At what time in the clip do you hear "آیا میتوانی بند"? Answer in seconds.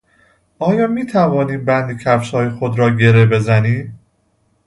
0.59-2.03